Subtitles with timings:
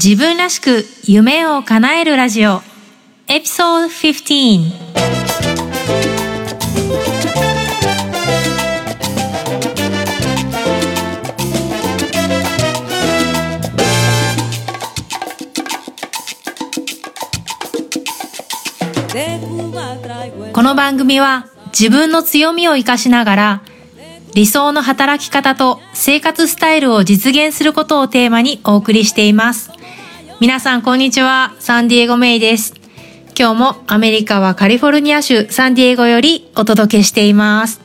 [0.00, 2.60] 自分らしく夢を叶えるラジオ
[3.26, 4.70] エピソード15
[20.52, 23.62] この番組は自分の強みを活かしながら
[24.36, 29.76] 理想の働き方と生活スタイルを実現することをテーマにお送りしています。
[30.40, 32.74] 皆さんこんにちは、サンディエゴメイです。
[33.36, 37.80] 今日もアメリカはカリフォルニア州サンディエゴよりお届けしています。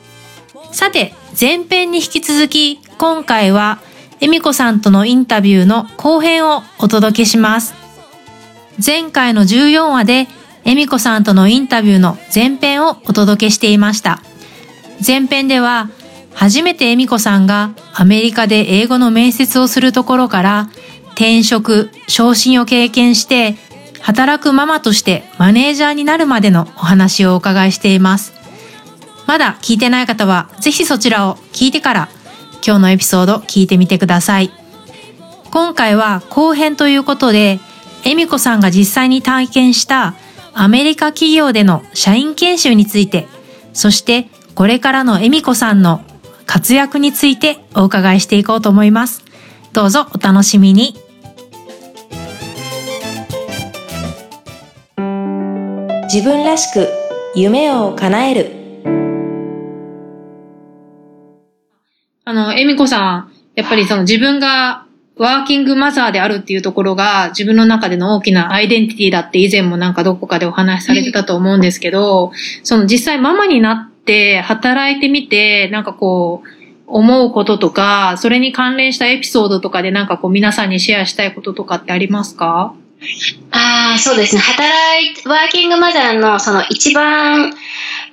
[0.70, 3.80] さて、前編に引き続き、今回は
[4.20, 7.74] エミコさんとのインタビューの後編をお届けします。
[8.84, 10.28] 前回の14話で
[10.64, 14.20] エミコさんとのインタビューの前編をお届けしていました。
[15.04, 15.90] 前編では
[16.32, 20.68] 初めて恵美子さんがアメリカで英語の面接をするところから
[21.14, 23.56] 転職、昇進を経験して
[24.00, 28.34] 働くママとしてマネージャーになるまでのお話をお伺いしています。
[29.26, 32.08] まだ聞いてない方はぜひそちらを聞いてから
[32.66, 34.50] 今日のエピソード聞いてみてください。
[35.50, 37.60] 今回は後編ということで、
[38.04, 40.14] 恵美子さんが実際に体験した
[40.52, 43.28] アメリカ企業での社員研修について、
[43.72, 46.02] そしてこれからの恵美子さんの
[46.46, 49.24] 活躍についてお伺いしていこうと思います。
[49.72, 51.03] どうぞお楽しみに。
[56.04, 56.88] 自分らしく
[57.34, 58.50] 夢を叶える。
[62.24, 72.32] あの、恵美子さん、やっぱりその自分がワーキングマザーであるっていうところが自分の中での大きなアイデンティティだって以前もなんかどこかでお話しされてたと思うんですけど、
[72.62, 76.48] その実際ママになって働いてみて、なんかこう、
[76.86, 82.74] 思うこととか、それに関連したエピソードとかでなんかこう皆さんにシェアしたいこととかってありますか？
[83.50, 84.40] ああ、そうですね。
[84.40, 84.70] 働
[85.04, 87.54] い、ワーキングマザーのその一番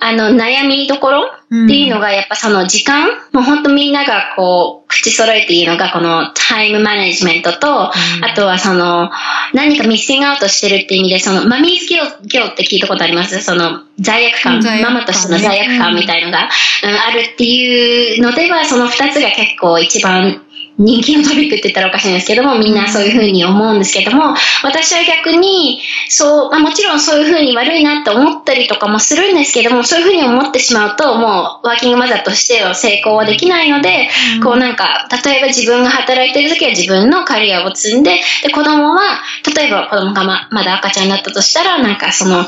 [0.04, 7.94] あの、悩みどころっていうのが、やっぱその時間、もう本当みんながこう、口揃えていいのが、このタイムマネジメントと、あ
[8.36, 9.12] とはその、
[9.54, 13.42] 何かミッシングアウトしてるっていう意味で、その、マミーズギョギョって聞いたことあります？
[13.42, 16.50] その、罪悪感、ママとしての罪悪感みたいのが、
[16.84, 20.42] うん、あるっていうのでは、その二つが結構一番
[20.78, 39.22] 人気のトピックって言ったらおかしいんですけども、みんなそういうふうに思うんですけども、私は逆に、そう、まあ、もちろんそういうふうに悪いなって思ったりとかもするんですけども、そういうふうに思ってしまうと、もうワーキングマザーとしては成功はできないので、うん、こうなんか、例えば自分が働いてる時は自分のカリアを積んで、で、子供は、
[39.56, 42.44] 例えば子供がままだ赤ちゃんだったとしたら、なんかその、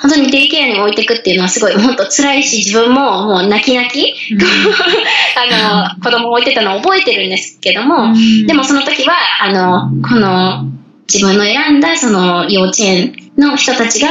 [0.00, 8.14] 本当にデイケアに置いていくっていうのはすごい、本当辛いし、自分ももう泣き泣き、うん、 あの、子供を置いてたのを覚えてるんですけども、
[8.46, 10.64] でもその時は、あの、この、
[11.12, 14.08] 自分の選んだその幼稚園の人たちが、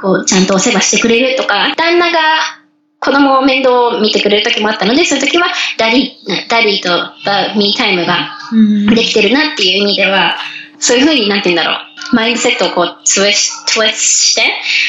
[0.00, 2.18] こう、ちゃんとお世話してくれるとか、旦那が
[2.98, 5.48] 子供を面倒を見てくれる時もあったので、そういう時は
[5.78, 6.16] ダリ、
[6.48, 6.88] ダリと
[7.24, 8.38] mommy time が
[8.94, 10.36] できてるなっていう意味では、
[10.78, 11.76] そういうふうになんて言うんだろ
[12.12, 12.16] う。
[12.16, 14.42] マインドセットをこう、 twist、twist して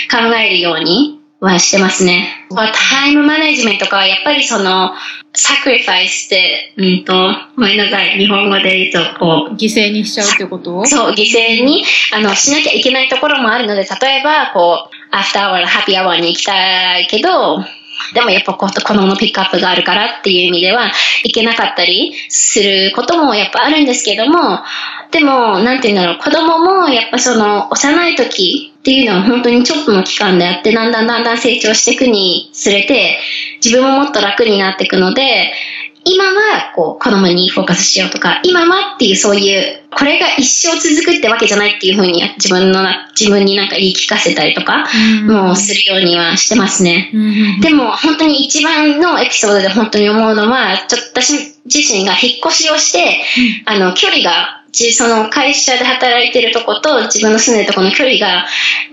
[0.10, 2.48] 考えるようにはしてますね。
[2.50, 4.94] タイムマネジメントとか、やっぱりその、
[5.34, 7.14] sacrifice って、うんと、
[7.56, 9.56] ごめんなさい、日本語で言うと、こう。
[9.56, 10.86] 犠牲にしちゃうってこと？
[10.86, 17.64] そう、犠牲に、あの、しなきゃいけないところもあるので、例えば、こう、 after hour、happy hour に行きたいけど、
[18.14, 20.92] でもやっぱこう、子供のピックアップがあるからっていう意味では、
[21.24, 24.60] 行けなかったりすることもやっぱあるんですけども、
[25.12, 33.20] でも、なんて言うんだろう、子供もやっぱその、幼い時っていうのは本当にちょっとの期間であって、だんだんだんだん成長していくにつれて、
[33.64, 35.54] 自分ももっと楽になっていくので、
[36.04, 42.84] 今は、こう、子供にフォーカスしようとか、今はっていうそういう、これが一生続くってわけじゃないっていうふうに自分の、
[43.20, 44.88] 自分になんか言い聞かせたりとか、
[45.28, 47.12] もうするようにはしてますね。
[47.62, 51.34] でも、本当に一番のエピソードで本当に思うのは、ちょっと私
[51.66, 53.22] 自身が引っ越しをして、
[53.66, 58.46] あの、距離がその会社で働いてるとこと自分の住んでるとこの距離が、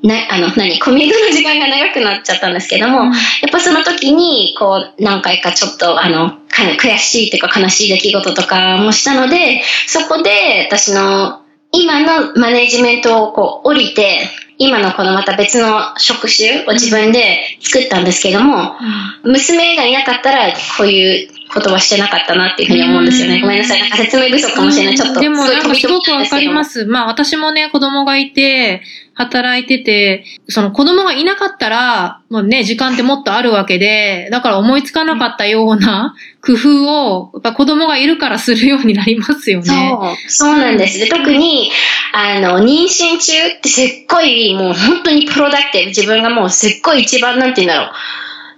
[0.02, 11.42] な、あの、何、コミュニトの時間が長くなっちゃったんですけども、うん、やっぱその時に、こう、何回かちょっと、あの、悔しいっていうか悲しい出来事とかもしたので、そこで私の
[11.72, 18.76] 今のマネジメントをこう降りて、今のこのまた別の職種を自分で作ったんですけども、
[19.24, 23.40] うん、娘がいなかったらこういうことはしてなかったなっていうふうに思うんですよね。
[23.40, 23.80] ごめんなさい。
[23.80, 24.96] なんか説明不足かもしれない。
[24.96, 25.20] ちょっと。
[25.20, 26.84] でもなんかすごくわかります。
[26.86, 28.82] まあ私もね、子供がいて、
[29.18, 39.66] 働いてて、その子供がいなかったら、もうね、時間ってもっとあるわけで、だから思いつかなかったような工夫を、やっぱ子供がいるからするようになりますよね。
[39.66, 41.00] そう、そうなんです。
[41.00, 41.72] で特に、
[42.12, 47.92] あの、妊娠中ってすっごい、もう本当にプロダクティブ、自分がもうすっごい一番なんて言うんだろう。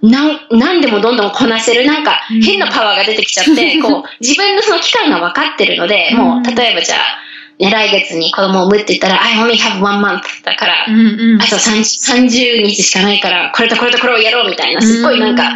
[0.02, 7.20] なん、なんでもどんどんこなせる、なんか変なパワーが出てきちゃって、うん、こう、自分のその期間が分かってるので、もう、例えばじゃあ、
[7.58, 11.00] ね、来月に子供を産むって言ったら、I only have one month だから、うん
[11.35, 11.81] うん、あと 30,
[12.29, 15.52] 30日しかないから、これとこれとこれをやろうみたいな、すっごいなんか、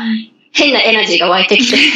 [0.55, 1.91] 変なエナジーが湧いてきて 結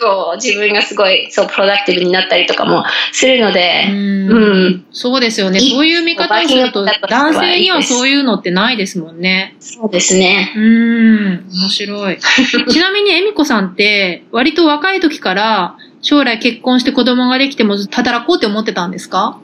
[0.00, 4.34] 構自分がすごいそうプロダクティブになったりとかもするので、うんう
[4.70, 5.60] ん、そうですよね。
[5.60, 9.54] そういう見方をすると、男性にはそういうのってないですもんね。
[9.60, 10.52] そうですね。
[10.56, 12.18] うん、面白い。
[12.68, 19.36] ちなみに、恵美子さんって、割と若い時から、将来結婚して子供ができても働こうって思ってたんですか？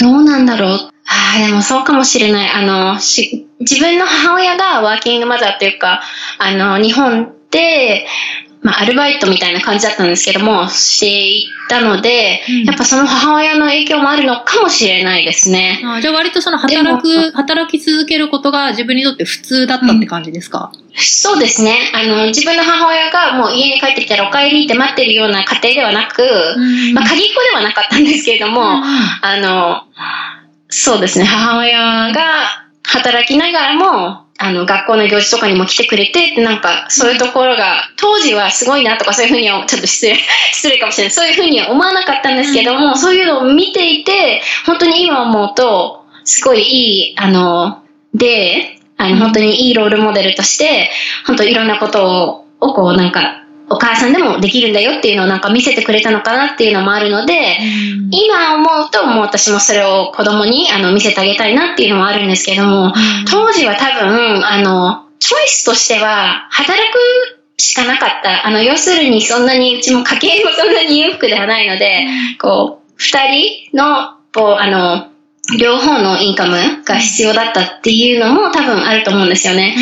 [0.00, 0.90] どうなんだろう。
[1.10, 2.50] ああ、でもそうかもしれない。
[2.50, 6.00] あの、し、自分の母親がワーキングマザーっていうか、
[6.38, 8.06] あの、日本で、
[8.62, 15.80] まあ、アルバイトみたいな感じだったんですけども、していったので、うん、やっぱその母親の影響もあるのかもしれないですね。
[15.82, 21.90] あじゃあ割とその働く、働き続けることが自分にとって普通だったって感じですか、うん、そうですね。
[21.94, 26.60] あの、自分の母親がもう家に帰ってきたらお帰りって待ってるような家庭ではなく、う
[26.90, 29.84] ん、まあ、鍵っ子ではなかったんですけれども、あの、
[30.70, 31.24] そうですね。
[31.24, 32.22] 母親が
[32.84, 40.16] 働きながらも、あの、学校の行事とかにも来てくれて、なんか、そういうところが、当時はすごいなとか、そういうふうには、ちょっと失礼、
[40.52, 41.10] 失礼かもしれない。
[41.10, 47.82] そういうふうには思わなかったんですけども、うん、そういうのを見ていて、本当に今思うと、すごいいい、あの、
[48.14, 50.90] で、あの、本当にいいロールモデルとして、
[51.26, 53.39] 本当いろんなことを、をこう、なんか、
[53.70, 62.92] お母さんでもできるんだよっていうのをなんか見せてくれたのかなっていうのもあるので、うん、今思うともう私もそれを子供にあの見せてあげたいなっていうのもあるんですけども、うん、
[63.30, 68.44] 当時は多分、あの、チョイスとしては働くしかなかった。
[68.46, 73.18] あの、要するにそんなに、うちも家計もそんなに裕福ではないので、うん、こう、二
[73.70, 75.10] 人の、こう、あの、
[75.58, 79.76] 両方のインカムが必要だったっていうのも多分あると思うんですよね。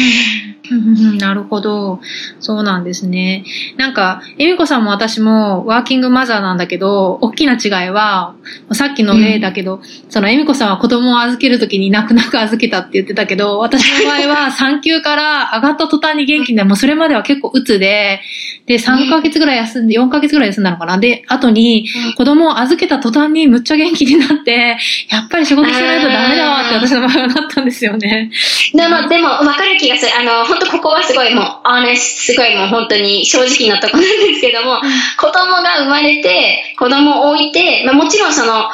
[1.18, 2.00] なるほど。
[2.40, 3.44] そうなんですね。
[3.76, 8.34] なんか、エミコさんも私もワーキングマザーなんだけど、大きな違いは、
[8.72, 18.20] さっきの例だけど、うん、そのエミコさんは子供を預けるときに泣く泣く預けたって言ってたけど、私の場合は 産休から上がった途端に元気で、もうそれまでは結構鬱で、
[18.66, 20.98] で、3ヶ月ぐらい休んで、4ヶ月ぐらい休んだのかな。
[20.98, 24.76] で、後に子供を預けた途端にむっちゃ元気になって、
[25.08, 28.30] やっぱり仕事しないとダメだわって私の場合はなったんですよね。
[28.74, 30.12] でも、でも、わかる気がする。
[30.20, 34.80] あの、本当ここはすごいもう、アーネス、すごいもう本当に正直なとこなんですけども、
[35.16, 38.68] 子供が生まれて、子供を置いて、まあ、もちろんその、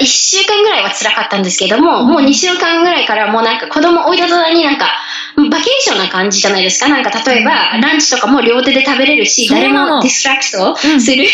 [0.00, 4.86] 1週間ぐらいは辛かったんですけども、もう2週間ぐらいからもうなんか子供置いた途端になんか、
[5.36, 6.88] バケーションな感じじゃないですか？
[6.88, 11.24] なんか例えば、ランチとかも両手で食べれるし、誰も distract する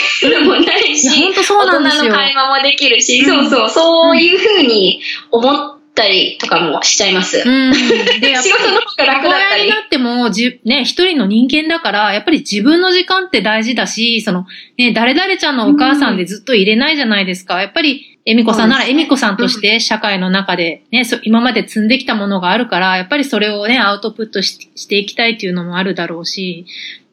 [0.45, 5.01] のもないし、本当そうなん大人の会話もできるし、そうそう、そういうふうに
[5.31, 7.43] 思ったりとかもしちゃいます。
[7.45, 7.73] うん。
[8.21, 9.65] で、 仕事の方が楽だったり。
[9.65, 14.47] になっても、じ、ね、一人の人間だから、やっぱり自分の時間って大事だし、その、
[14.77, 17.61] ね、誰々ちゃんのお母さんでずっと入れないじゃないですか。
[17.61, 26.65] やっぱり、恵美子さんなら恵美子さんとして社会の中でね、今まで積んできたものがあるから、やっぱりそれをね、アウトプットしていきたいっていうのもあるだろうし、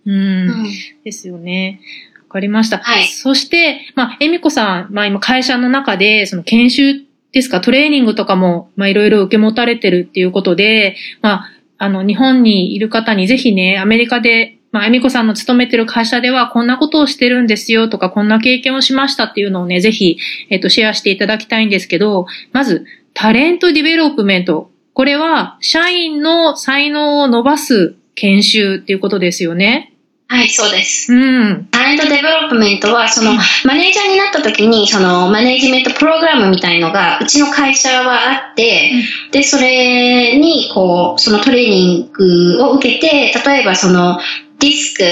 [0.05, 0.17] うん、う
[0.51, 0.71] ん、
[1.03, 1.81] ですよね。
[2.29, 2.77] わかりました。
[2.77, 3.05] はい。
[3.07, 11.45] そして、まあ、恵美子さん、まあ今会社の中で、その研修ですか、トレーニングとかも、まあいろいろ受け持たれてるっていうことで、まあ、
[11.77, 20.17] あの、日本にいる方にぜひね、アメリカでまあ、エミコさんの勤めてる会社ではこんなことをしてるんですよとか、こんな経験をしましたっていうのをね、ぜひ、
[20.49, 24.71] えっ、と、シェアしていただきたいんですけど、まず、 talent development。
[24.93, 29.93] これは、社員の才能を伸ばす研修っていうことですよね。
[30.31, 31.13] はい、そうです。
[31.13, 31.67] うん。
[31.71, 33.33] talent development は、その、
[33.65, 38.91] マネージャーになった時に、その、マネージメントプログラムみたいのが、うちの会社はあって、
[39.25, 44.21] うん、で、それに、こう、そのトレーニングを受けて、例えばその、
[44.59, 45.03] DiSC、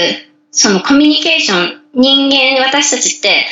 [0.52, 3.46] そのコミュニケーション、人間、私たちって、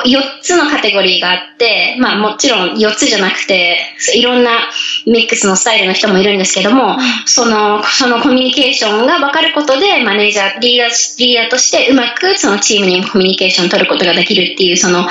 [0.00, 3.78] 4つのカテゴリーがあって、まあもちろん4つじゃなくて、
[4.14, 4.70] いろんな
[5.06, 6.96] ミックスのスタイルの人もいるんですけども、
[7.26, 15.06] その、そのコミュニケーションが分かることで、マネージャー、リーダー、リーダーとしてうまくそのチームにコミュニケーションを取ることができるっていう、その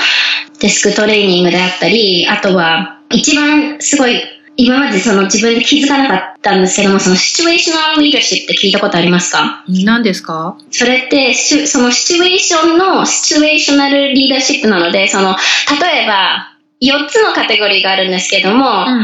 [0.60, 4.22] デスクトレーニングであったり、あとは、一番すごい
[4.64, 9.64] 今までその自分で気づかなかったんですけども、そのシチュエーショナルリーダーシップって聞いたことありますか？
[9.68, 10.56] 何ですか？
[10.70, 15.34] それって、そのシチュエーションのシチュエーショナルリーダーシップなので、その、
[15.80, 19.02] 例えば、4つのカテゴリーがあるんですけども、うん。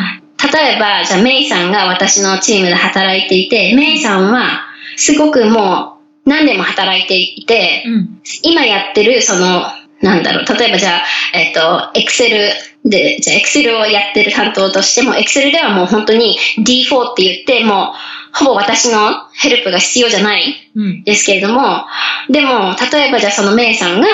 [0.53, 4.65] 例えば、じゃあ、メイさんが私のチームで働いていて、メイさんは、
[4.97, 8.21] すごくもう、何年も働いていて、うん。
[8.43, 9.65] 今やってる、その、
[10.01, 11.03] なんだろう、例えばじゃあ、
[11.35, 12.53] えっと、エクセル
[12.89, 21.05] で、じゃあ、エクセルをやってる担当としても、エクセルではもう本当に D4 って言って、もう、ほぼ私のヘルプが必要じゃないうん。
[21.05, 21.87] ですけれども、
[22.31, 24.09] でも、例えばじゃあそのメイさんが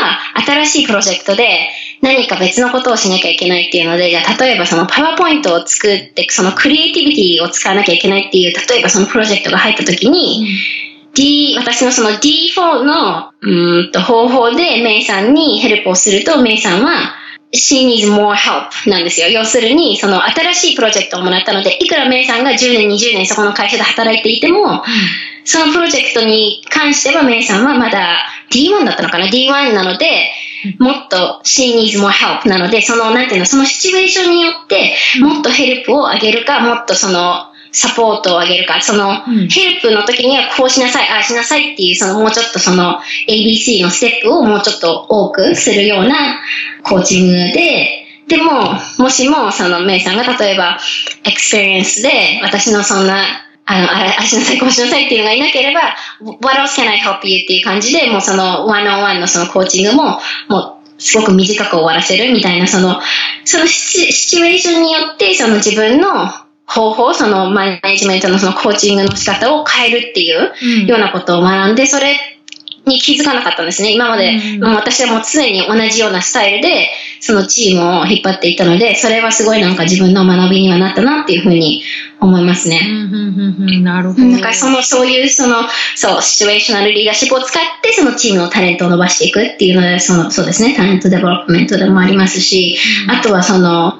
[0.46, 1.68] 新しいプロジェクトで
[2.00, 10.46] 何か別のことをしなきゃいけないっていうので、じゃあ例えばそのパワーポイントを作って、そのクリエイティビティを使わなきゃいけないっていう、例えばそのプロジェクトが入った時に、
[11.14, 17.14] D、私のその D4 のうーんと方法でメイさんにヘルプをすると、メイさんは
[17.54, 19.28] She needs more help なんですよ。
[19.28, 24.82] 要するに、その新しいプロジェクトをもらったので、いくらメイさんが10年、20年そこの会社で働いていても、
[25.44, 30.32] そのプロジェクトに関してはメイさんはまだ D1 だったのかな ?D1 なので、
[30.78, 39.48] もっと She needs more help なので、その、なんていうの、そのシチュエーションによって、もっとヘルプをあげるか、もっとその、サポートをあげるか、その、うん。
[39.48, 46.40] ヘルプの時にはこうしなさい、ああしなさいっていう、そのもうちょっとその ABC のステップをもうちょっと多くするような
[46.84, 50.78] コーチングで、でも、もしもそのメイさんが例えば、
[51.24, 53.24] experience で私のそんな、
[53.66, 55.80] あの、ああしなさい、こうしなさいっていうのがいなければ、
[56.20, 63.00] What else can I help you っていう感じで、もうその、 one on one のそのコーチングも、もう、すごく短く終わらせるみたいな、その、
[63.44, 72.16] そのシチュエーションによって、その自分の方法、そのマネジメントのそのコーチングの仕方を変えるっていううんようなことを学んで、それ
[72.86, 73.92] に気づかなかったんですね。
[73.92, 76.88] 今まで、うん私はもう常に同じようなスタイルで、
[77.20, 81.82] そのチームを引っ張っていたので、それはすごいなんか自分の学びにはなったなっていうふうに
[82.20, 82.80] 思いますね。
[83.82, 84.24] なるほど。
[84.24, 93.98] なんかその、そういうその、そう、 situational leadership を使って、そのチームのタレントを伸ばしていくっていうので、その、そうですね、 talent development でもありますし、うんあとはその、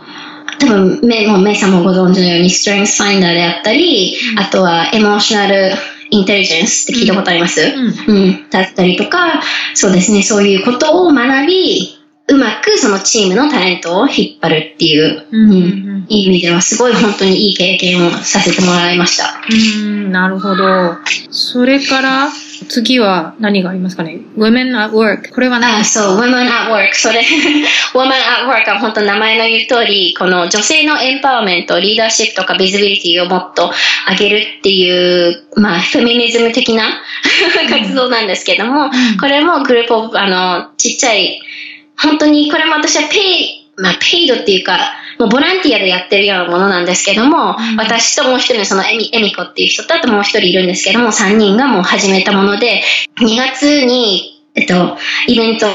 [0.58, 4.38] 多分、メイもうメイさんもご存知のように、 StrengthsFinder であったり、うん。
[4.38, 5.72] あとは、 emotional
[6.10, 7.60] intelligence って聞いたことあります、
[8.06, 8.16] うん。
[8.16, 9.42] うん、だったりとか、
[9.74, 15.52] そうですね、そういうことを学び、うまくそのチームのタレントを引っ張るっていう、うんうん。
[15.52, 16.06] うん。
[16.08, 19.40] いい意味ではすごい本当にいい経験をさせてもらいました。
[19.50, 20.96] うん、なるほど。
[21.30, 22.28] それから、
[22.68, 25.32] 次は何がありますかね ?Women at Work。
[25.32, 25.80] これは何？
[25.80, 26.94] あ、そう、Women at Work。
[26.94, 27.20] それ、
[27.94, 33.70] Women at Work は本当名前の言う通り、この女性のエンパワーメント、リーダーシップとかビジビリティをもっと
[34.08, 37.02] 上げるっていう、まあ、フェミニズム的な
[37.70, 41.40] 活動なんですけども、んこれもグループあの、ちっちゃい、
[41.96, 52.82] 本当にこれも私はペイ、まあ、ペイドっていうか、もうボランティアでやってるようなものなんですけども、うん私ともう一人のそのエミエミコっていう人とあともう一人いるんですけども、3人がもう始めたもので、
[53.20, 55.66] 2月に、えっと、イベント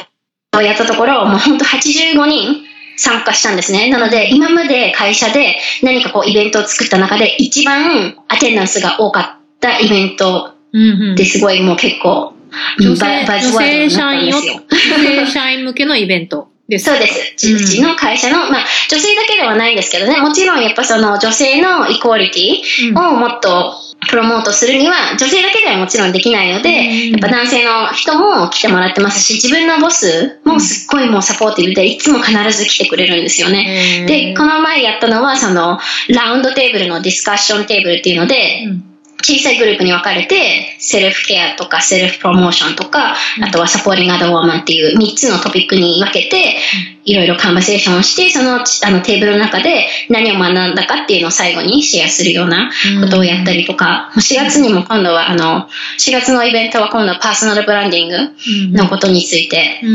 [0.58, 2.66] をやったところ、もう本当85人
[2.98, 3.90] 参加したんですね。
[3.90, 12.34] なので、今まで会社で何かこうイベントを作った中で一番アテンダンスが多かったイベントうんうんですごいもう結構、
[12.80, 14.52] 女性バ buzzword 女性。
[14.52, 16.50] 女性社員向けのイベント。
[16.78, 17.48] そうです。
[17.48, 23.74] うんうちの会社の、まあ、女性だけではないんですけどね、もちろんやっぱその女性の equality をもっと
[24.08, 27.12] promote するには、女性だけではもちろんできないので、うん。
[27.12, 34.02] やっぱ男性の人も来てもらってますし、自分のボスもすっごいもう supportive で、いつも必ず来てくれるんですよね。
[34.02, 38.89] へーで、この前やったのは、その、 round table の discussion table っていうので、うん
[39.22, 43.44] 小さいグループに分かれて、セルフケアとかセルフプロモーションとか、うん。
[43.44, 46.58] あとはサポーティングアドウォーマンっていう3つのトピックに分けて、
[47.06, 52.72] いろいろカンバセーションをして、そのあのテーブルの中で何を学んだかっていうのを最後にシェアするような
[53.02, 55.68] ことをやったりとか、4月にも今度は、あの、
[56.00, 58.74] 4月のイベントは今度はパーソナルブランディングうん。
[58.74, 59.88] のことについて、う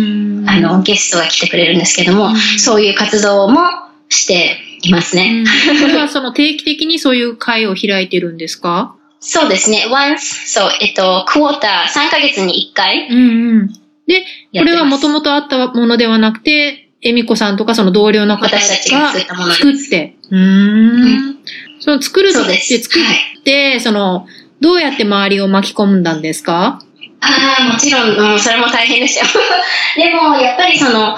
[0.42, 0.44] ん。
[0.48, 2.36] あの、ゲストが来てくれるんですけども、うん。
[2.58, 3.60] そういう活動も
[4.08, 5.44] していますね。
[5.68, 5.80] うん。
[5.80, 8.96] これはその定期的にそういう会を開いてるんですか？
[9.26, 9.86] そうですね。
[9.90, 13.08] once, そう、えっと、クォーター、3ヶ月に1回。
[13.08, 13.68] うんうん。
[14.06, 14.24] で、
[14.58, 20.16] これはもともとあったものではなくて、恵美子さんとかその同僚の方が私たちが作って。
[20.30, 20.38] うー
[21.30, 21.38] ん。
[21.80, 24.26] その作るとそうですって作って、その、
[24.60, 26.80] どうやって周りを巻き込んだんですか？
[27.20, 29.32] ああ、もちろん、うん、それも大変でしたよ。
[29.96, 31.16] でも、やっぱりその、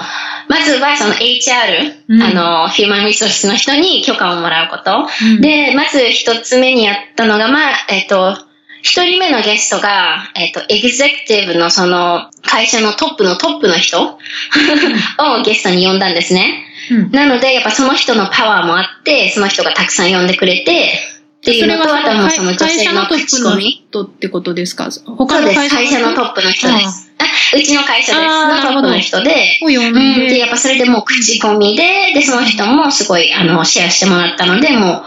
[0.49, 5.07] まずはその HR、うんあの、ヒューマンリソースの人に許可をもらうこと。
[5.37, 8.37] うんで、まず一つ目にやったのが、まあ、えっと、
[8.83, 14.19] 一人目のゲストが、えっと、エグゼクティブのその会社のトップのトップの人を
[15.45, 16.63] ゲストに呼んだんですね。
[16.91, 21.01] うんなので、やっぱその人のパワーもあって、その人がたくさん呼んでくれて、
[21.39, 23.87] っていうのと、あとはもうその女会性の社のトップの口コミ。
[23.91, 24.91] 人ってことですか？
[24.93, 25.41] そ他。
[25.41, 27.06] の会社会社のトップの人です。
[27.19, 27.25] あ、
[27.57, 28.25] うちの会社です。
[28.25, 35.03] のトップの人で、うん、で、でやっぱそれでもう口コミで、で、その人もすごい、あの、シェアしてもらったので、もう、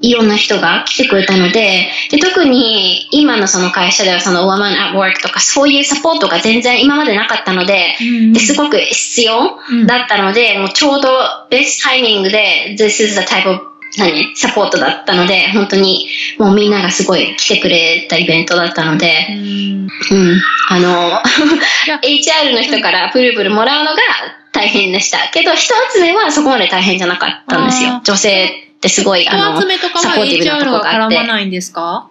[0.00, 8.32] いろんな人が来てくれたので、で、特に今のその会社ではその Woman at Work とかそういうサポートが全然今までなかったので、うん。
[8.32, 9.86] ですごく必要うん。
[9.86, 11.08] だったので、もうちょうど
[11.50, 21.10] ベストタイミングで This is the type of 何サポートだったので、本当にもうみんながすごい来てくれたイベントだったので、うんうん、あの、
[21.86, 23.98] や HR の人からプルプルもらうのが
[24.52, 25.18] 大変でした。
[25.32, 28.00] けど、人集めはそこまで大変じゃなかったんですよ。
[28.04, 29.66] 女性ってすごい、あの、サ
[30.14, 31.16] ポーティブなとこがあって。
[31.16, 32.10] 絡まないんですか？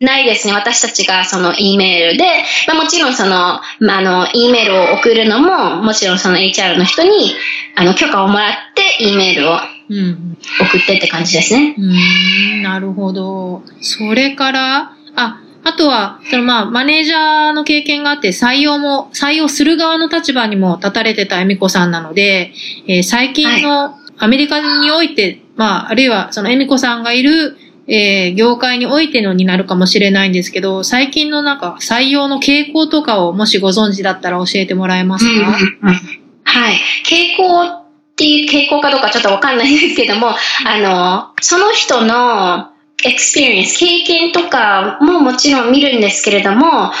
[0.00, 0.54] ないですね。
[0.54, 2.24] 私たちがその E メールで、
[2.66, 7.34] まあもちろんその、まああの、E メールを送るのも、もちろんその HR の人に、
[7.76, 9.58] あの、許可をもらって E メールを
[9.90, 10.38] うん。
[10.60, 11.74] 送ってって感じですね。
[11.76, 13.62] うーん、なるほど。
[13.80, 22.52] それから、あ、あとは、そのまあ、マネージャーの経験があって、採用も、採用する側の立場にも立たれてた恵美子さんなので、
[22.86, 27.56] えー最近のアメリカにおいて、まあ、あるいはその恵美子さんがいる、
[27.88, 36.80] えー業界においてのになるかもしれないんですけど、最近のなんか採用の傾向とかをもしご存知だったら教えてもらえますか、うんうんうんはい。
[37.06, 37.79] 傾向
[38.20, 40.28] っていう傾向かどうかちょっとわかんないんですけども、
[40.66, 42.70] あの、その人の
[43.02, 46.92] experience、経験とかももちろん見るんですけれども、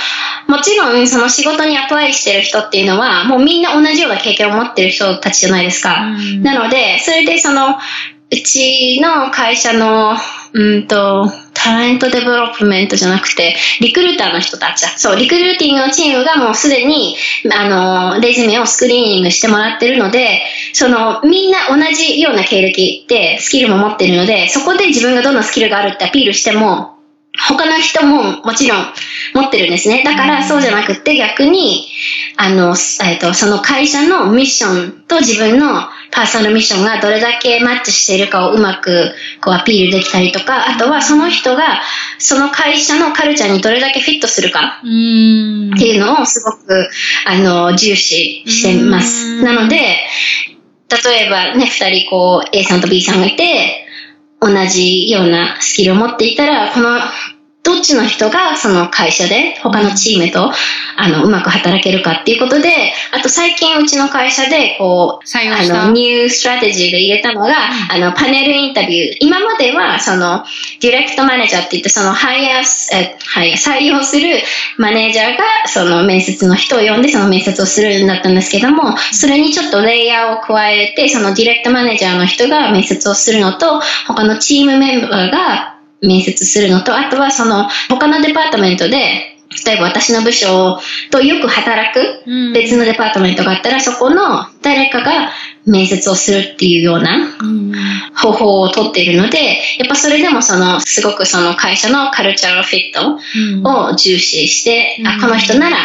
[0.48, 6.06] もちろんその仕事に apply してる人っていうのは、もうみんな同じような経験を持ってる人たちじゃないですか。
[6.06, 7.76] うんなので、それでその、
[8.32, 10.16] うちの会社の、
[10.54, 11.30] うんと、
[11.62, 14.96] talent development じゃなくて、リクルーターの人たちだ。
[14.96, 17.16] そう、リクルーティングのチームがもうすでに、
[17.52, 26.96] あの、レジュメをスクリーニングしてもらってるので、その、みんな同じような経歴でスキルも持ってるので、そこで自分がどんなスキルがあるってアピールしても、
[27.48, 28.86] 他の人ももちろん
[29.34, 30.02] 持ってるんですね。
[30.04, 31.86] だからそうじゃなくて逆に、
[32.36, 32.74] あの、
[33.04, 41.80] えっと、その会社のミッションと自分の personal mission がどれだけマッチしているかをうまくこうアピールできたりとか、あとはその人が
[42.18, 44.80] その会社のカルチャーにどれだけフィットするか。
[44.80, 44.86] って
[45.88, 46.90] いうのをすごく、
[47.24, 49.40] あの、重視してまうす。
[49.40, 53.86] んなので、例えばね、二人こう A さんと B さんがいて、
[54.40, 56.98] 同じようなスキルを持っていたら、この、
[57.62, 60.50] どっちの人がその会社で他のチームと
[60.96, 67.54] あのうまく働けるかっていうことで、あと最近うちの会社でこう、採用あの、ニューストラテジーで入れたのが、
[67.90, 69.16] あの、パネルインタビュー。
[69.20, 70.44] 今までは、その、
[70.80, 74.42] ディレクトマネージャーって言って、その、ハイアス、え、はい、採用する
[74.78, 89.36] マネージャーが、その、面接の人を呼んで、その面接をするんだったんですけども、それにちょっとレイヤーを加えて、その、ディレクトマネージャーの人が面接をするのと、他のチームメンバーが面接するのと、あとはその、他のデパートメントで、
[89.66, 90.78] 例えば私の部署
[91.10, 92.52] とよく働くうん。
[92.52, 95.32] 別のデパートメントがあったら、そこの誰かが
[95.66, 97.72] 面接をするっていうようなうん。
[98.14, 103.18] 方法をとっているので、やっぱそれでもその、すごくその会社のカルチャーフィット
[103.56, 103.66] うん。
[103.66, 105.08] を重視して、うん。
[105.08, 105.76] あ、この人なら、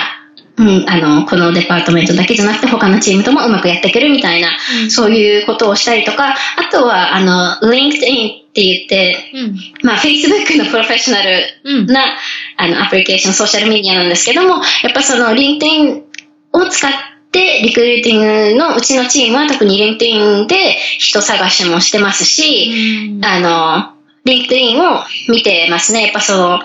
[0.58, 4.50] うん、あの、このデパートメントだけじゃなくて他のチームともうまくやっていけるみたいな、
[4.84, 4.91] うん。
[4.91, 6.36] そういうことをしたりとか、あ
[6.72, 8.00] とは、あの、LinkedIn っ
[8.54, 9.58] て言って、うん。
[9.84, 11.86] まあ、Facebook のプロフェッショナルうん。
[11.88, 12.02] な、
[12.58, 16.04] あの、アプリケーション、ソーシャルメディアなんですけども、やっぱその LinkedIn
[16.54, 16.91] を使っ
[17.32, 20.56] て、リクルーティングのうちのチームは特に LinkedIn で
[21.00, 23.26] 人探しもしてますし、うん。
[23.26, 26.04] あの、LinkedIn を見てますね。
[26.04, 26.60] やっぱその、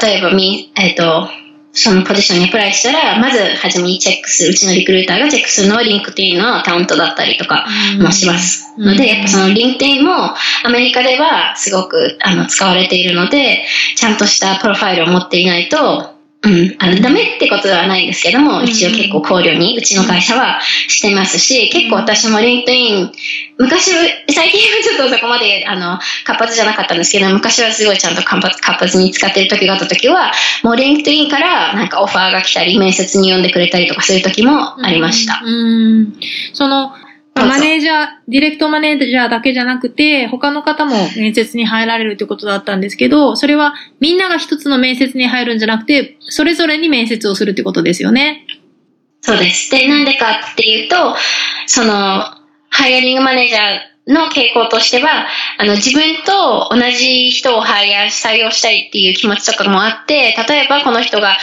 [0.00, 1.28] 例えばみ、えっ、と、
[1.72, 7.66] そのポジションにアプライしたら、まず初めにチェックする、うちのリクルーターがチェックするのは LinkedIn のアカウントだったりとか
[7.98, 8.66] もします。
[8.66, 13.64] うんので、やっぱその LinkedIn もアメリカではすごくあの使われているので、
[13.96, 23.12] ちゃんとしたプロファイルを持っていないと、うん、あの、ダメってことではないんですけども、うん一応結構考慮に、うちの会社はしてますし、結構私も LinkedIn、
[23.58, 23.90] 昔、
[24.28, 30.32] 最近はちょっとそこまで、あの、活発じゃなかったんですけど、昔はすごいちゃんと活発活発に使ってる時があった時は、
[30.64, 35.42] もう LinkedIn からなんかオファーが来たり、面接に呼んでくれたりとかそういう時もありました。
[35.44, 36.02] うん。
[36.02, 36.14] う
[36.54, 37.01] ぞマ
[37.62, 48.46] ネージャー、ディレクトマネージャーだけじゃなくて、他の方も面接に入られるってことだったんですけど、それはみんなが一つの面接に入るんじゃなくて、それぞれに面接をするってことですよね。
[49.22, 49.70] そうです。
[49.70, 51.16] で、なんでかっていうと、
[51.66, 52.24] その、
[52.70, 55.26] ハイアリングマネージャーの傾向としては、
[55.58, 61.38] あの、自分と同じ人をハイヤー、採用したいっていう気持ちとかもあって、例えばこの人が、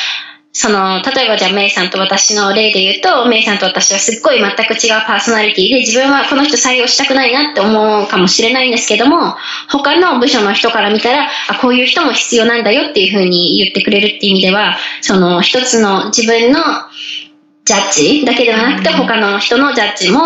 [0.62, 9.38] その、例えばじゃあメイさんと私の例で言うと、メイさんと私はすっごい全く違うパーソナリティで、自分はこの人採用したくないなって思うかもしれないんですけども、
[9.70, 16.60] 他の部署の人から見たら、あ、こういう人も必要なんだよっていうふうに言ってくれるっていう意味では、その一つの自分の
[17.64, 20.20] ジャッジだけではなくて、他の人のジャッジも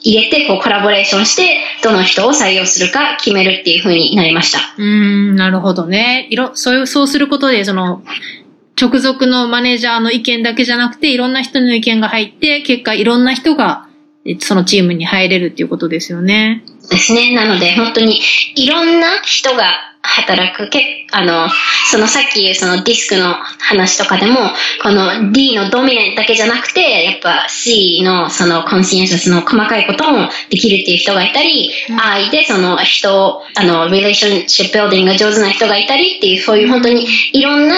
[0.00, 4.60] 入れて、こう、コラボレーションして、どの人を採用するか決めるっていう風になりました。
[4.78, 6.26] うん、なるほどね。
[6.30, 8.02] いろ、そういう、そうすることで、その、
[8.80, 13.88] 直属のマネージャーの意見だけじゃなくて、いろんな人の意見が入って、結果いろんな人が、
[14.40, 16.64] そのチームに入れるっていうことですよね。
[16.90, 17.34] ですね。
[17.34, 18.20] なので、本当に
[18.56, 19.64] いろんな人が
[20.02, 20.68] 働く。
[20.68, 21.48] けあの、
[21.90, 24.38] そのさっき言うそのディスクの話とかでも、
[24.82, 37.76] この D のドミネンだけじゃなくて、やっぱ C のそのコンシエンシャスの細かいこともできるっていう人がいたり、うん、I でその人、あの、リレーションシップビルディングが上手な人がいたりっていう、そういう本当にいろんな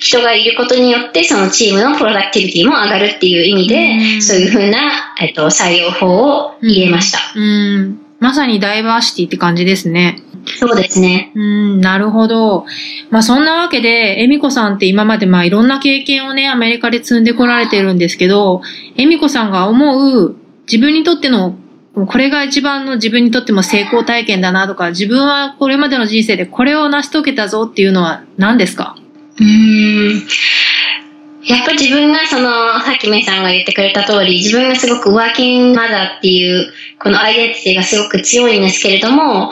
[0.00, 7.18] 人がいることによって、そのチームのプロダクティビティも上がるっていう意味で、うん、そういうふうな、えっと、採用法を入れました。
[7.36, 10.22] うん、うんまさにダイバーシティって感じですね。
[10.58, 11.32] そうですね。
[11.34, 12.66] うん、なるほど。
[13.10, 18.60] まあそんなわけで、エミコさんって今までまあいろんな経験をね、アメリカで積んでこられてるんですけど、
[18.96, 20.36] エミコさんが思う
[20.70, 21.56] 自分にとっての
[21.94, 28.96] これが一番の自分にとっても成功体験だなとか、自分はこれまでの人生でこれを成し遂げたぞっていうのは何ですか？
[29.40, 30.26] うん。
[31.44, 39.50] やっぱ自分がその、さっきメイさんが言ってくれた通り、自分がすごくワーキングマザーっていう、このアイデンティティがすごく強いんですけれども、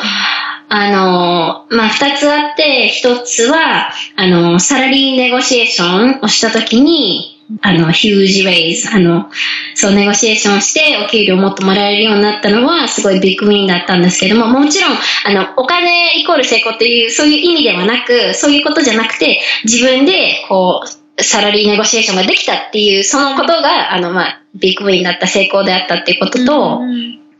[0.68, 9.30] あの、まあ、二つあって、一つは、あの、サラリーネゴシエーションをしたときに、あの、ヒュージレイズ、あの、
[9.74, 26.80] そう、ネゴシエーションして、お給料もっともらえるようになったのは、すごいビッグウィンだったんですけども、もちろん、あの、お金イコール成功っていう、そういう意味ではなく、そういうことじゃなくて、自分で、こう、サラリーネゴシエーションができたっていう、そのことが、あの、まあ、ビッグウィンだった成功であったっていうことと、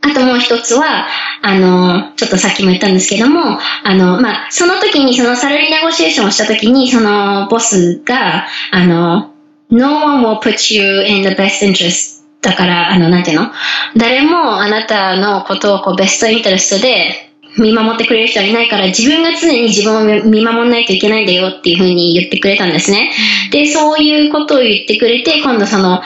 [0.01, 1.07] あともう一つは、
[1.41, 9.33] あの、ちょっとさっきも言ったんですけども、あの、まあ、その時に、そのサラリーネゴシエーションをした時に、そのボスが、あの、
[9.71, 13.51] No one will put you in the best interest だから、あの、なんていうの？
[13.97, 23.11] 誰もあなたのことをこうベストインタレストで見守ってくれる人はいないから、自分が常に自分を見守らないといけないんだよっていうふうに言ってくれたんですね。
[23.51, 26.01] で、そういうことを言ってくれて、今度その、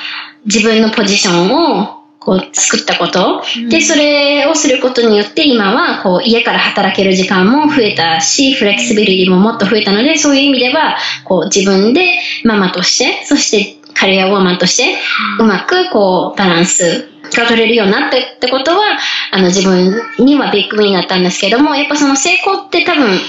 [0.46, 3.44] 自分のポジションを、こう、作ったこと。
[3.70, 14.96] で、それをすることによって、今は、こう、家から働ける時間も増えたし、フレキシビリティももっと増えたので、そういう意味では、こう、自分でママとして、そしてカリアウォーマンとして、
[15.40, 18.84] うまく、こう、バランスが取れるようになったってことは、
[19.32, 23.20] あの自分にはビッグウィンだったんですけども、やっぱその成功って多分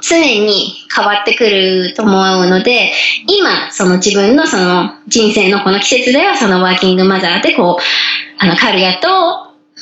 [0.00, 2.92] 常に変わってくると思うので、
[3.26, 7.82] 今、その自分のその人生のこの季節ではそのワーキングマザーでこう、
[8.38, 9.08] あのカリアと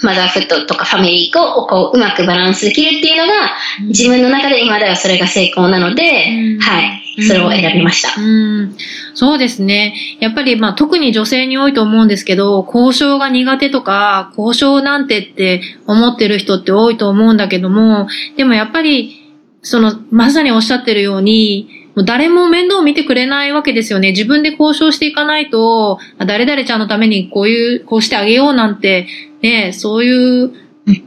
[0.03, 3.51] マザーフットとかファミリーをこううまくバランスできるっていうのが、
[3.89, 8.21] 自分の中で今ではそれが成功なので、うん、はい、それを選びました。
[8.21, 8.77] うん、
[9.15, 9.95] そうですね。
[10.21, 19.26] やっぱりまあ特に女性に多いと思うんですけど、交渉が苦手とか、交渉なんてって思ってる人って多いと思うんだけども、でもやっぱり、
[19.63, 24.11] その、まさにおっしゃってるように、もう誰も面倒を見てくれないわけですよね。
[24.11, 29.07] 自分で交渉していかないと、誰々ちゃんのためにこういう、こうしてあげようなんて、
[29.43, 30.53] ね、そういう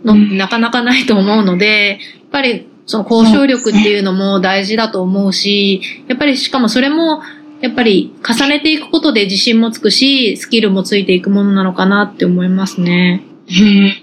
[0.04, 7.22] のなかなかないと思うので、やっぱりその交渉力っていうのも大事だと思うし、やっぱりしかもそれも、
[7.62, 13.22] やっぱり重ねていくことで自信もつくし、スキルもついていくものなのかなって思いますね。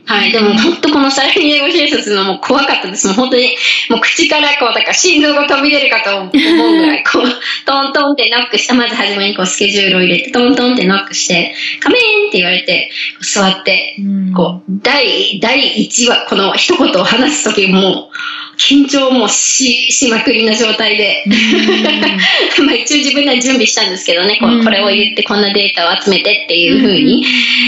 [0.04, 0.32] はい。
[0.32, 3.06] でも本当このサラリー英語診察のもう怖かったです。
[3.06, 3.56] もう本当に、
[3.90, 7.22] もう口からこう、だから心臓が飛び出るかと思うぐらい、こう、
[7.64, 13.96] トントンってノックして、まず初めにこうスケジュールを入れて、トントンってノックして、カメーンって言われて、座って、
[14.35, 18.11] こう、第、第1話、この一言を話すときも、
[18.58, 21.24] 緊張もし、しまくりな状態で。
[22.64, 27.24] まあ一応自分では準備したんですけどね、ここれを言ってこんなデータを集めてっていうふうに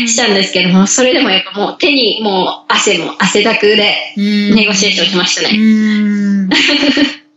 [0.06, 5.48] したんですけども、それでもやっぱもう手にもう汗も汗だくでネゴシエーションしましたね。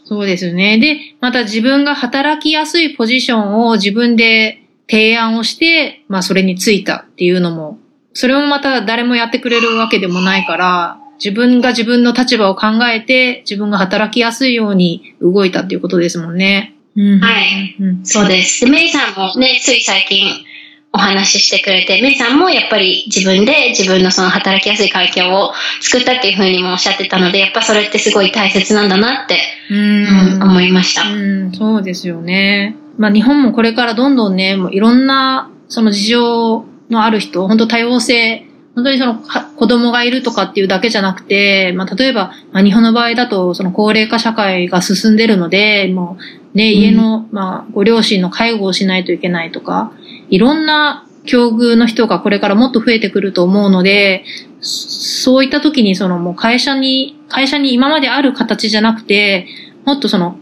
[0.05, 0.77] そうですね。
[0.77, 7.79] で、また自分が働きやすいポジションを自分で提案をして、まあそれについたっていうのも、
[8.13, 16.73] それもまた誰もやってくれるわけでもないから、自分が自分の立場を考えて、自分が働きやすいように動いたっていうことですもんね。
[16.95, 18.65] うん、はい、うん、そうです。
[18.65, 20.43] で、メイさんもね、つい最近
[20.91, 31.03] お話ししてくれて、メイさんもやっぱり自分で自分のその働きやすい環境を作ったっていうふうにもおっしゃってたので、やっぱそれってすごい大切なんだなって、うん、思いました。
[31.03, 32.75] うん、そうですよね。
[32.97, 39.21] まあ日本もこれからどんどんね、もういろんな、その事情のある人、本当多様性、本当にその
[39.57, 46.17] 子供がいるとかっていうだけじゃなくて、まあ例えば、まあ日本の場合だとその高齢化社会が進んでるので、も
[46.53, 49.91] うね、家の、まあご両親の介護をしないといけないとか、
[50.29, 54.23] いろんな境遇の人がこれからもっと増えてくると思うので、
[54.61, 59.47] そういった時にそのもう会社に、会社に今まである形じゃなくて、
[59.85, 60.37] もっとその、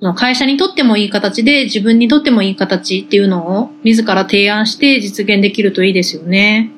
[0.00, 6.70] その会社にとってもいい形で自分にとってもいい形っていうのを自ら提案して実現できるといいですよね。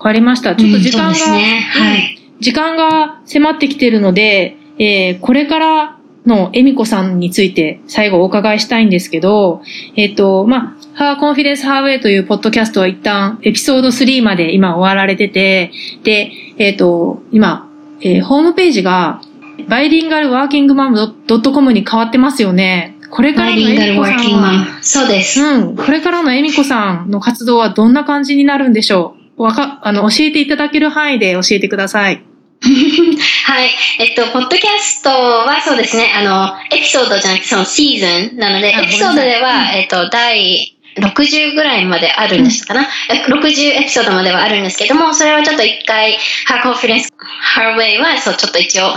[0.00, 0.56] わかりました。
[0.56, 9.60] ちょっと時間が、うんねはい、時間が迫ってきてるので、えー、これからのエミコさんについて最後お伺いしたいんですけど、
[9.96, 15.70] えっ、ー、と、まあ、ハーコンフィデンスハーウェイというポッドキャストは一旦エピソード3まで今終わられてて、
[16.02, 17.68] で、えっ、ー、と、今、
[18.00, 19.20] えー、ホームページが
[19.68, 22.96] バイリンガルワーキングマムドットコムに変わってますよね。
[23.10, 25.42] これからのエミコさんは、そうです。
[25.42, 25.76] うん。
[25.76, 29.19] これからのエミコさんの活動はどんな感じになるんでしょう？
[29.40, 32.22] わか、あの、教えていただける範囲で教えてください。
[33.46, 33.70] はい。
[33.98, 48.94] えっと、ポッドキャストはそうですね、あの、エピソードじゃなくてそのシーズンなので、エピソードでは、えっと、第60ぐらいまであるんですかな、うん、?60 エピソードまではあるんですけども、それはちょっと一回、ハーコンフィレンス、ハーウェイは、そう、ちょっと一応、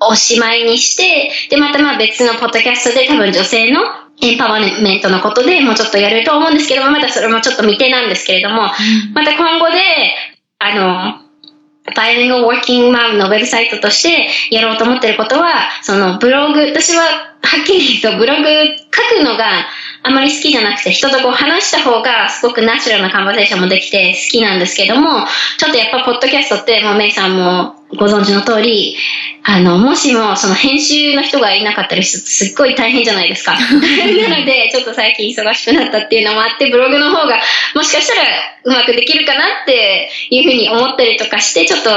[0.00, 3.80] おしまいにして、で、またまあ別のポッドキャストで多分女性の
[4.22, 8.68] エンパワーメントのことでもうちょっとやると思うんですけども、まだそれもちょっと未定なんですけれども、
[9.14, 9.78] また今後で、
[10.58, 11.26] あの、
[11.94, 19.44] バイリングワーキングマムのウェブサイトとしてやろうと思ってることは、そのブログ、私ははっきり言うとブログ書くのが
[20.02, 25.26] あまり好きじゃなくて、人とこう話した方がすごくナチュラルなカンバセーションもできて好きなんですけども、
[25.58, 28.96] ちょっとやっぱポッドキャストって、もうメイさんもご存知の通り、
[29.48, 33.52] あの、もしもその編集の人がいなかったりするとすっごい大変じゃないですか。
[33.56, 37.40] なので、ちょっと最近忙しくなったっていうのもあって、ブログの方が
[37.74, 38.22] もしかしたら
[38.64, 41.90] うまくできるかなっていうふうに思ったりとかして、ちょっと、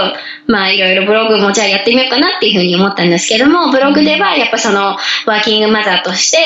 [0.45, 6.38] まあいろいろブログもじゃあやってみようかなっていうふうに思ったんですけども、ブログではやっぱそのワーキングマザーとして、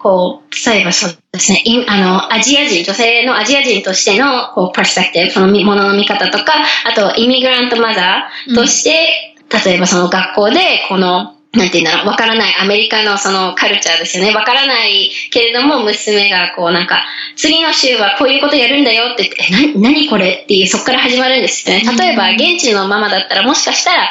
[0.00, 6.52] こう、例えばそうですね、あの、アジア人、女性のアジア人としての、こう、パースペクティブ、そのものの見方とか、
[6.84, 14.34] あと、イミグラントマザーとして、例えばその学校で、この、なんて言うんだろう、わからないアメリカのそのカルチャーですよね。
[14.34, 17.04] わからないけれども、娘がこうなんか、
[17.36, 21.82] 次の週はこういうことやるんだよって言って、え、な、何これっていう、そこから始まるんですよね。
[21.98, 24.10] 例えば、現地のママだったら、もしかしたら、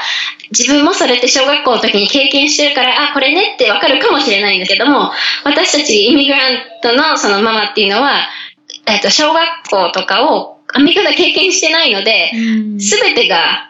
[0.50, 5.12] 自分もそれって小学校の時に経験してるから、あ、これねってわかるかもしれないんですけども、
[5.44, 8.28] 私たちイミグラントのそのママっていうのは、
[8.88, 12.32] えっと、小学校とかをアメリカで経験してないので、
[12.80, 13.67] すべてが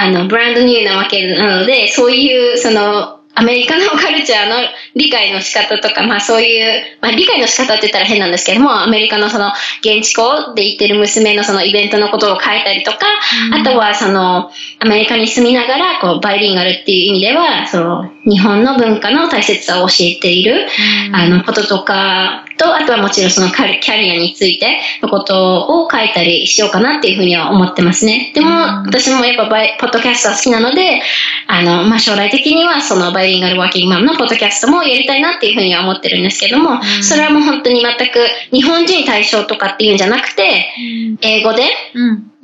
[0.00, 4.56] あの、ブランドニューなわけなので、そういう、その、アメリカの カルチャーの
[4.98, 12.98] 理解の仕方とか、まあそういう、まあ理解の仕方って言ったら変なんですけども、アメリカのその現地校で行ってる娘のそのイベントのことを書いたりとか、
[13.46, 20.66] うん、あとはそのアメリカに住みながらこうバイリンガルっていう意味では、その日本の文化の大切さを教えている、
[21.08, 28.32] うん、あのこととかと、あとはもちろんそのキャリアについてのことを書いたりしようかなっていうふうには思ってますね。
[28.34, 28.50] でも、
[28.84, 31.00] 私もやっぱバイ、ポッドキャストは好きなので、
[31.46, 38.18] あの、まあ将来的にはそのバイリンガルワーキングマムのポッドキャストもやりたいなっていうふうには思ってるんですけども、それはもう本当に全く
[38.50, 40.72] 日本人対象とかっていうんじゃなくて、
[41.20, 41.64] 英語で、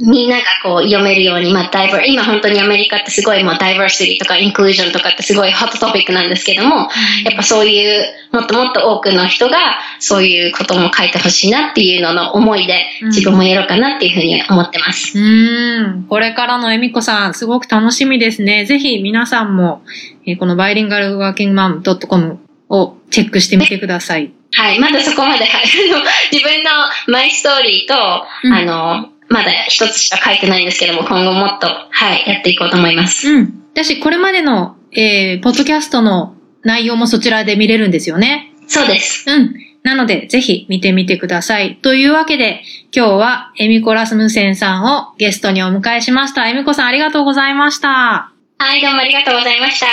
[0.01, 6.89] みんながこう読めるように、まあ、ダイバー、今本当にアメリカってすごいもうダイバーシティとかインクルージョンとかってすごいホットトピックなんですけども、
[7.25, 9.57] やっぱそういうもっともっと多くの人が
[10.01, 15.17] そういうことも書いてほしいなっていうのの思いで自分もやろうかなっていうふうに思ってます。
[15.17, 16.07] うん。
[16.09, 18.65] これからのエミコさん、すごく楽しみですね。
[18.65, 19.83] ぜひ皆さんも、
[20.27, 24.33] えこのバイリンガルワーキングマン .com をチェックしてみてください。
[24.53, 24.79] はい。
[24.79, 25.65] まだそこまで、はい。
[26.33, 26.71] 自分の
[27.09, 33.29] マイストーリーと、うん、あの、まだ一つしか書いてないんですけども、今後もっと、はい、やっていこうと思います。
[33.29, 33.55] うん。
[33.75, 38.53] だし、これまでの、えー、ポッドキャストの内容もそちらで見れるんですよね。
[38.67, 39.29] そうです。
[39.29, 39.55] うん。
[39.83, 41.77] なので、ぜひ見てみてください。
[41.83, 42.63] というわけで、
[42.95, 46.49] 今日はエミコラスムセンさんをゲストにお迎えしました。
[46.49, 48.34] エミコさんありがとうございました。
[48.59, 49.87] はい、どうもありがとうございました。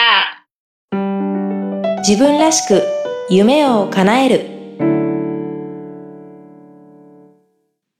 [1.99, 2.83] 自分らしく
[3.29, 4.51] 夢を叶える。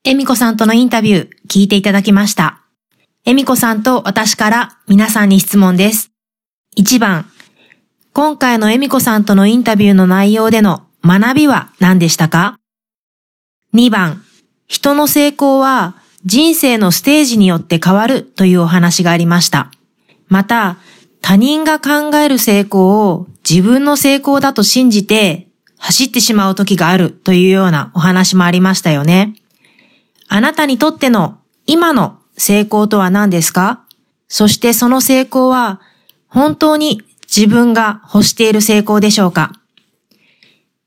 [0.03, 2.61] エミコさんとのインタビュー聞いていただきました。
[3.25, 6.11] エミコさんと私から皆さんに質問です。
[6.77, 7.29] 1番、
[8.13, 12.57] 今回のエミコさんとのインタビューの内容での学びは何でしたか
[13.73, 14.23] ?2 番、
[14.67, 19.71] 人の成功は人生のステージによって変わるというお話がありました。
[20.31, 20.77] また、
[21.21, 29.35] 他人が考える成功を自分の成功だと信じて走ってしまう時があるというようなお話もありましたよね。
[30.29, 33.85] あなたにとっての今の成功とは何ですか？
[34.29, 35.81] そしてその成功は
[36.27, 39.51] 本当に自分が欲している成功でしょうか、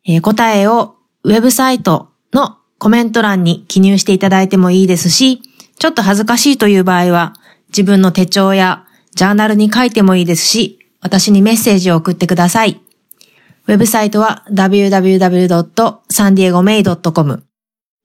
[0.07, 5.43] えー、答えをウェブサイトのコメント欄に記入していただいてもいいですし、
[5.79, 7.35] ちょっと恥ずかしいという場合は
[7.69, 12.81] 自分の手帳やジャーナルに書いてもいいですし、私にメッセージを送ってください。
[13.67, 17.43] ウェブサイトは www.sandiegomei.com。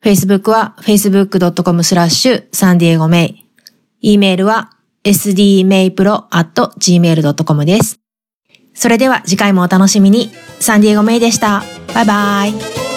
[0.04, 3.46] Facebook は facebook.com スラッシュサンディエゴメイ。
[4.14, 4.72] e メールは
[5.04, 8.00] sdmaypro.gmail.com です。
[8.74, 10.32] それでは次回もお楽しみに。
[10.60, 11.64] サンディエゴメイでした。
[11.94, 12.89] バイバイ。